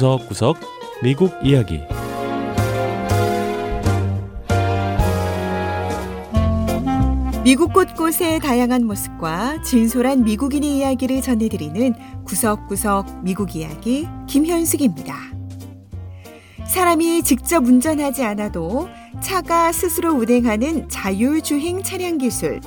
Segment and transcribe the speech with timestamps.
[0.00, 0.56] 구석구석
[1.02, 1.80] 미국 이야기
[7.44, 15.14] 미국 곳곳의 다양한 모습과 진솔한 미국인의 이야기를 전해드리는 구석구석 미국 이야기 김현숙입니다.
[16.66, 18.88] 사람이 직접 운전하지 않아도
[19.22, 22.60] 차가 스스로 운행하는 자율주행 차량 기술.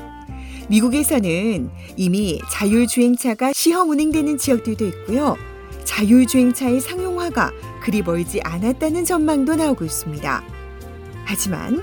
[0.70, 5.36] 미국에서는 이미 자율주행차가 시험 운행되는 지역들도 있고요.
[5.84, 7.52] 자율주행차의 상용 화가
[7.82, 10.44] 그리 멀지 않았다는 전망도 나오고 있습니다.
[11.26, 11.82] 하지만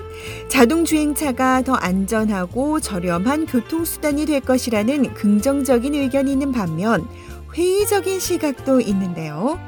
[0.49, 7.07] 자동 주행차가 더 안전하고 저렴한 교통수단이 될 것이라는 긍정적인 의견이 있는 반면
[7.55, 9.59] 회의적인 시각도 있는데요.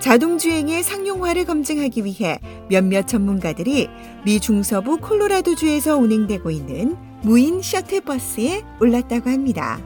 [0.00, 3.88] 자동주행의 상용화를 검증하기 위해 몇몇 전문가들이
[4.24, 9.78] 미 중서부 콜로라도주에서 운행되고 있는 무인 셔틀버스에 올랐다고 합니다.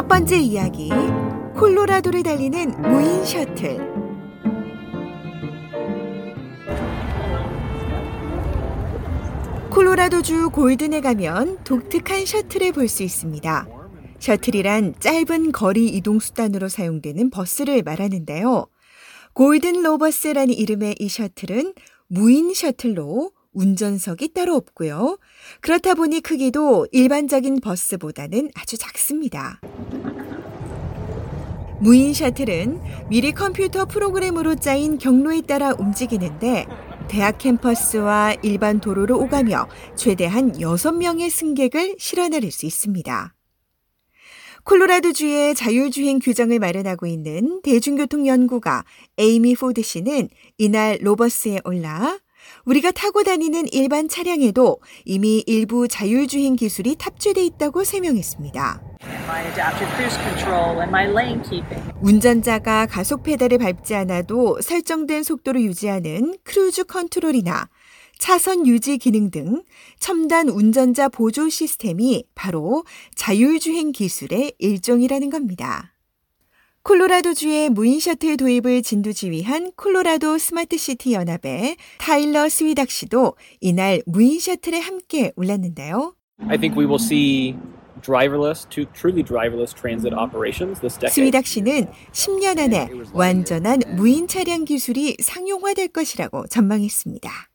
[0.00, 0.88] 첫 번째 이야기.
[1.54, 3.76] 콜로라도를 달리는 무인 셔틀.
[9.68, 13.68] 콜로라도주 골든에 가면 독특한 셔틀을 볼 수 있습니다.
[14.18, 18.68] 셔틀이란 짧은 거리 이동 수단으로 사용되는 버스를 말하는데요.
[19.34, 21.74] 골든 로버스라는 이름의 이 셔틀은
[22.06, 25.18] 무인 셔틀로 운전석이 따로 없고요.
[25.60, 29.60] 그렇다 보니 크기도 일반적인 버스보다는 아주 작습니다.
[31.80, 36.66] 무인 셔틀은 미리 컴퓨터 프로그램으로 짜인 경로에 따라 움직이는데
[37.08, 43.34] 대학 캠퍼스와 일반 도로를 오가며 최대한 6명의 승객을 실어나를 수 있습니다.
[44.62, 48.84] 콜로라도주의 자율주행 규정을 마련하고 있는 대중교통연구가
[49.18, 52.18] 에이미 포드 씨는 이날 로버스에 올라
[52.64, 58.82] 우리가 타고 다니는 일반 차량에도 이미 일부 자율주행 기술이 탑재돼 있다고 설명했습니다.
[62.00, 67.68] 운전자가 가속 페달을 밟지 않아도 설정된 속도를 유지하는 크루즈 컨트롤이나
[68.18, 69.62] 차선 유지 기능 등
[69.98, 72.84] 첨단 운전자 보조 시스템이 바로
[73.14, 75.89] 자율주행 기술의 일종이라는 겁니다.
[76.82, 85.30] 콜로라도주의 무인 셔틀 도입을 진두지휘한 콜로라도 스마트시티 연합의 타일러 스위닥 씨도 이날 무인 셔틀에 함께
[85.36, 86.14] 올랐는데요.
[86.48, 87.54] I think we will see
[88.00, 91.12] driverless to truly driverless transit operations this decade.
[91.12, 97.49] 스위닥 씨는 10년 안에 완전한 무인 차량 기술이 상용화될 것이라고 전망했습니다.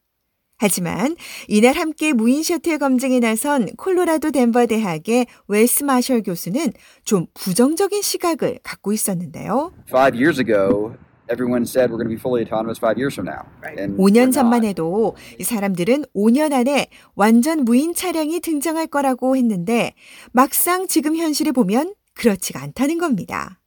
[0.58, 1.16] 하지만
[1.48, 6.72] 이날 함께 무인 셔틀 검증에 나선 콜로라도 덴버 대학의 웨스 마셜 교수는
[7.04, 9.74] 좀 부정적인 시각을 갖고 있었는데요.
[9.92, 10.96] 5 years ago
[11.32, 13.44] everyone said we're going to be fully autonomous 5 years from now.
[13.78, 14.64] And 5년 we're 전만.
[14.64, 19.94] 해도 이 사람들은 5년 안에 완전 무인 차량이 등장할 거라고 했는데
[20.32, 23.60] 막상 지금 현실을 보면 그렇지가 않다는 겁니다.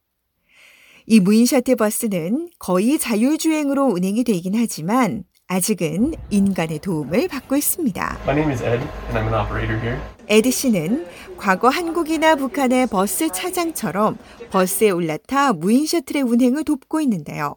[1.05, 8.19] 이 무인 셔틀 버스는 거의 자율주행으로 운행이 되긴 하지만 아직은 인간의 도움을 받고 있습니다.
[8.21, 9.99] My name is Ed, and I'm an operator here.
[10.27, 14.19] 에드 씨는 과거 한국이나 북한의 버스 차장처럼
[14.51, 17.55] 버스에 올라타 무인 셔틀의 운행을 돕고 있는데요.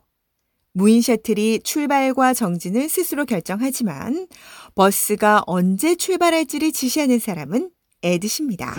[0.72, 4.26] 무인 셔틀이 출발과 정지를 스스로 결정하지만
[4.74, 7.68] 버스가 언제 출발할지를 지시하는 사람은
[8.02, 8.74] 에드 씨입니다.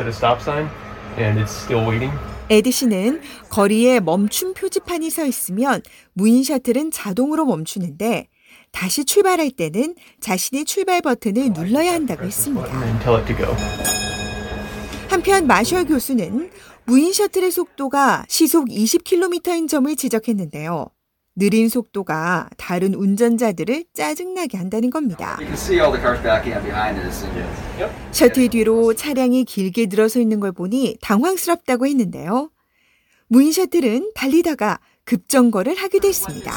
[2.49, 3.21] 에드 씨는
[3.51, 8.27] 거리에 멈춤 표지판이 서 있으면 무인 셔틀은 자동으로 멈추는데
[8.73, 12.67] 다시 출발할 때는 자신이 출발 버튼을 눌러야 한다고 했습니다.
[15.09, 16.49] 한편 마셜 교수는
[16.85, 20.87] 무인 셔틀의 속도가 시속 20km인 점을 지적했는데요.
[21.35, 25.37] 느린 속도가 다른 운전자들을 짜증나게 한다는 겁니다.
[28.11, 32.49] 셔틀 뒤로 차량이 길게 늘어서 있는 걸 보니 당황스럽다고 했는데요.
[33.27, 36.51] 무인 셔틀은 달리다가 급정거를 하기도 했습니다.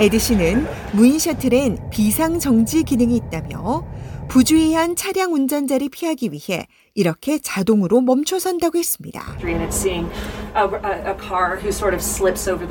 [0.00, 3.86] 에드 씨는 무인 셔틀엔 비상 정지 기능이 있다며
[4.28, 9.36] 부주의한 차량 운전자를 피하기 위해 이렇게 자동으로 멈춰선다고 했습니다.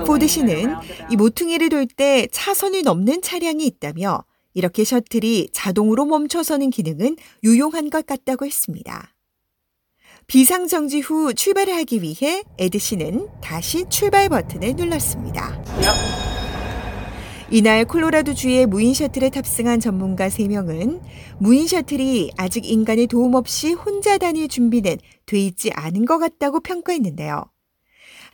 [0.06, 0.76] 포드 씨는
[1.10, 1.16] 이.
[1.16, 4.24] 모퉁이를 돌 때 차선을 넘는 차량이 있다며
[4.54, 9.14] 이렇게 셔틀이 자동으로 멈춰서는 기능은 유용한 것 같다고 했습니다.
[10.28, 15.62] 비상정지 후 출발을 하기 위해 에드 씨는 다시 출발 버튼을 눌렀습니다.
[17.54, 21.02] 이날 콜로라도주의 무인 셔틀에 탑승한 전문가 3명은
[21.38, 24.96] 무인 셔틀이 아직 인간의 도움 없이 혼자 다닐 준비는
[25.26, 27.44] 돼 있지 않은 것 같다고 평가했는데요.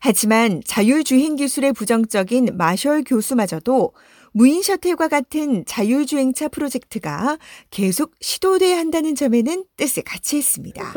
[0.01, 3.93] 하지만 자율주행 기술의 부정적인 마셜 교수마저도
[4.33, 7.39] 무인 셔틀과 같은 자율주행차 프로젝트가
[7.71, 10.93] 계속 시도돼야 한다는 점에는 뜻을 같이 했습니다.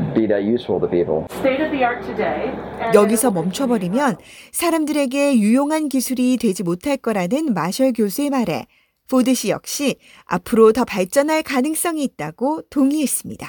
[0.00, 1.26] Stops here, it's not going to be that useful to people.
[1.40, 2.52] State of the art today.
[2.80, 4.16] and 여기서 멈춰버리면
[4.52, 8.66] 사람들에게 유용한 기술이 되지 못할 거라는 마셜 교수의 말에
[9.08, 13.46] 포드 씨 역시 앞으로 더 발전할 가능성이 있다고 동의했습니다.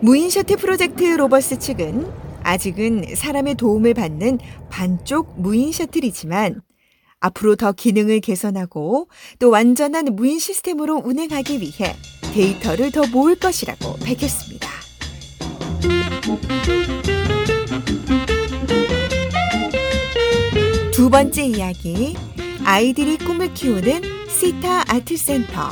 [0.00, 2.06] 무인 셔틀 프로젝트 로버스 측은
[2.42, 4.38] 아직은 사람의 도움을 받는
[4.68, 6.60] 반쪽 무인 셔틀이지만
[7.20, 9.08] 앞으로 더 기능을 개선하고
[9.38, 11.94] 또 완전한 무인 시스템으로 운행하기 위해
[12.34, 14.68] 데이터를 더 모을 것이라고 밝혔습니다.
[20.92, 22.16] 두 번째 이야기,
[22.64, 25.70] 아이들이 꿈을 키우는 시타 아트센터.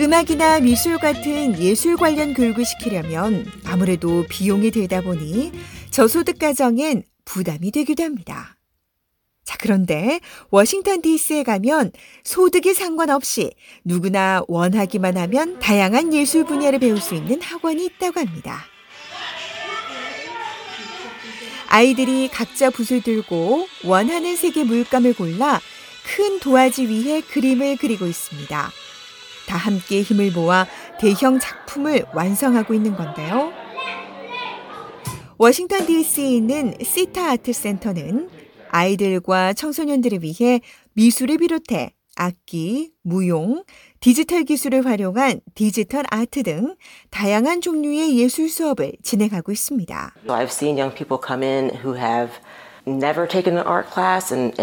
[0.00, 5.52] 음악이나 미술 같은 예술 관련 교육을 시키려면 아무래도 비용이 들다 보니
[5.92, 8.56] 저소득 가정엔 부담이 되기도 합니다.
[9.52, 10.20] 자, 그런데
[10.50, 11.92] 워싱턴 DC에 가면
[12.24, 13.50] 소득에 상관없이
[13.84, 18.64] 누구나 원하기만 하면 다양한 예술 분야를 배울 수 있는 학원이 있다고 합니다.
[21.68, 25.60] 아이들이 각자 붓을 들고 원하는 색의 물감을 골라
[26.16, 28.70] 큰 도화지 위에 그림을 그리고 있습니다.
[29.46, 30.66] 다 함께 힘을 모아
[30.98, 33.52] 대형 작품을 완성하고 있는 건데요.
[35.36, 40.60] 워싱턴 DC에 있는 시타 아트 센터는 아이들과 청소년들을 위해
[40.94, 43.64] 미술을 비롯해 악기, 무용,
[44.00, 46.74] 디지털 기술을 활용한 디지털 아트 등
[47.10, 50.14] 다양한 종류의 예술 수업을 진행하고 있습니다.
[50.26, 52.32] I've seen young people come in who have
[52.86, 54.54] never taken an art class and,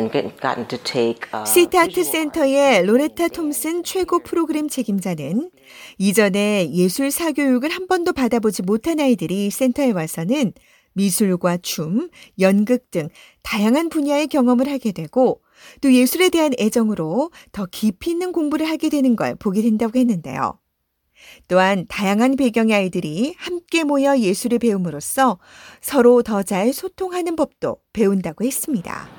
[0.42, 2.04] gotten to take 시트 아트.
[2.04, 5.50] 센터의 로레타 톰슨 최고 프로그램 책임자는
[5.98, 10.54] 이전에 예술 사교육을 한 번도 받아보지 못한 아이들이 센터에 와서는
[11.00, 12.10] 미술과 춤,
[12.40, 13.08] 연극 등
[13.44, 15.42] 다양한 분야의 경험을 하게 되고
[15.82, 20.60] 또 예술에 대한 애정으로 더 깊이 있는 공부를 하게 되는 걸 보게 된다고 했는데요.
[21.48, 25.40] 또한 다양한 배경의 아이들이 함께 모여 예술을 배움으로써
[25.82, 29.19] 서로 더 잘 소통하는 법도 배운다고 했습니다.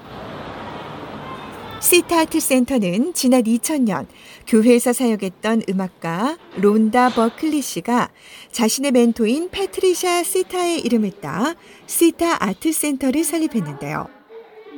[1.81, 4.07] 시타 아트 센터는 지난 2000년
[4.47, 8.11] 교회에서 사역했던 음악가 론다 버클리 씨가
[8.53, 11.55] 자신의 멘토인 패트리샤 시타의 이름을 따
[11.87, 14.09] 시타 아트 센터를 설립했는데요.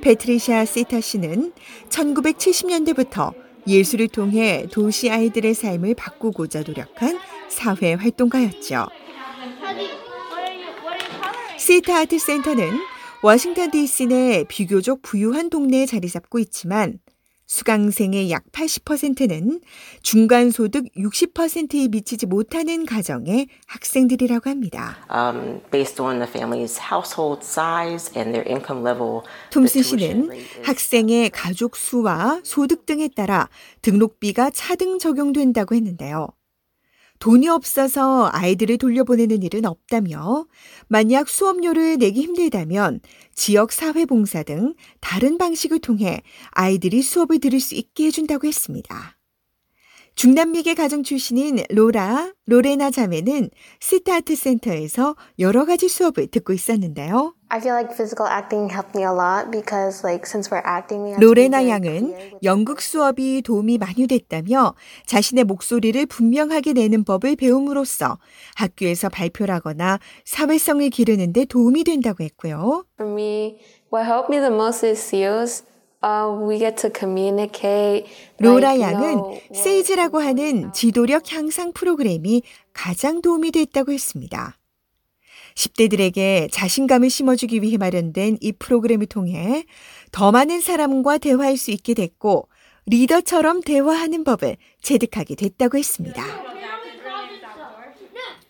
[0.01, 1.53] 패트리샤 시타 씨는
[1.89, 3.35] 1970년대부터
[3.67, 8.87] 예술을 통해 도시 아이들의 삶을 바꾸고자 노력한 사회 활동가였죠.
[11.59, 12.92] 시타 아트 센터는
[13.25, 16.99] 워싱턴 DC 내 비교적 부유한 동네에 자리 잡고 있지만
[17.47, 19.61] 수강생의 약 80%는
[20.03, 24.97] 중간 소득 60%에 미치지 못하는 가정의 학생들이라고 합니다.
[25.09, 29.21] Um, based on the family's household size and their income level.
[29.51, 30.31] 톰슨 씨는
[30.65, 33.49] 학생의 가족 수와 소득 등에 따라
[33.83, 36.27] 등록비가 차등 적용된다고 했는데요.
[37.23, 40.45] 돈이 없어서 아이들을 돌려보내는 일은 없다며
[40.89, 42.99] 만약 수업료를 내기 힘들다면
[43.33, 46.21] 지역 사회봉사 등 다른 방식을 통해
[46.51, 49.17] 아이들이 수업을 들을 수 있게 해준다고 했습니다.
[50.17, 57.37] 중남미계 가정 출신인 로라, 로레나 자매는 시타아트 센터에서 여러 가지 수업을 듣고 있었는데요.
[57.55, 61.11] I feel like physical acting helped me a lot because like since we're acting we
[61.11, 64.75] have to be 로레나 양은 연극 수업이 도움이 많이 됐다며
[65.05, 68.19] 자신의 목소리를 분명하게 내는 법을 배움으로써
[68.55, 72.87] 학교에서 발표를 하거나 사회성을 기르는 데 도움이 된다고 했고요.
[72.99, 73.59] For me,
[73.93, 75.65] what helped me the most is SEALs.
[76.03, 78.07] Uh, we get to communicate.
[78.39, 80.73] 로라 양은 세이즈라고 하는.
[80.73, 84.57] 지도력 향상 프로그램이 가장 도움이 됐다고 했습니다.
[85.55, 89.65] 10대들에게 자신감을 심어주기 위해 마련된 이 프로그램을 통해
[90.11, 92.49] 더 많은 사람과 대화할 수 있게 됐고
[92.87, 96.25] 리더처럼 대화하는 법을 체득하게 됐다고 했습니다.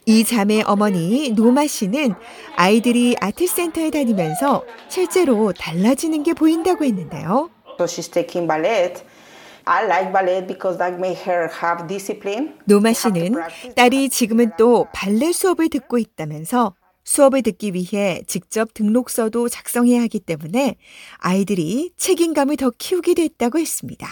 [0.05, 2.15] 이 자매 어머니 노마 씨는
[2.57, 7.51] 아이들이 아트센터에 다니면서 실제로 달라지는 게 보인다고 했는데요.
[7.79, 9.05] So she's taking ballet.
[9.65, 12.55] I like ballet because that makes her have discipline.
[12.65, 13.35] 노마 씨는
[13.77, 20.77] 딸이 지금은 또 발레 수업을 듣고 있다면서 수업을 듣기 위해 직접 등록서도 작성해야 하기 때문에
[21.19, 24.09] 아이들이 책임감을 더 키우게 됐다고 했습니다.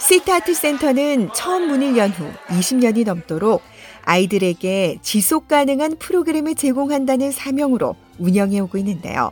[0.00, 3.62] 시타아트 센터는 처음 문을 연 후 20년이 넘도록
[4.02, 9.30] 아이들에게 지속 가능한 프로그램을 제공한다는 사명으로 운영해 오고 있는데요.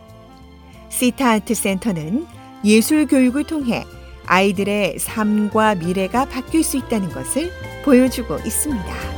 [0.91, 2.27] 시타 아트 센터는
[2.65, 3.85] 예술 교육을 통해
[4.27, 7.51] 아이들의 삶과 미래가 바뀔 수 있다는 것을
[7.85, 9.18] 보여주고 있습니다.